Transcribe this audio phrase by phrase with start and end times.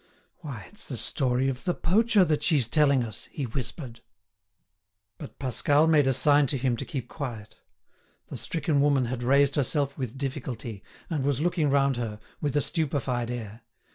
[0.39, 4.01] "Why, it's the story of the poacher that she's telling us," he whispered.
[5.19, 7.59] But Pascal made a sign to him to keep quiet.
[8.29, 12.61] The stricken woman had raised herself with difficulty, and was looking round her, with a
[12.61, 13.61] stupefied air.